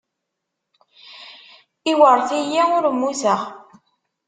[1.91, 3.41] Iwṛet-iyi, ur mmuteɣ.